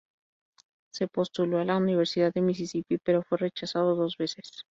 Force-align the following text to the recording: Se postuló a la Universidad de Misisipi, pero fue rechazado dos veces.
Se 0.91 1.07
postuló 1.07 1.59
a 1.59 1.63
la 1.63 1.77
Universidad 1.77 2.33
de 2.33 2.41
Misisipi, 2.41 2.97
pero 2.97 3.21
fue 3.21 3.37
rechazado 3.37 3.93
dos 3.95 4.17
veces. 4.17 4.49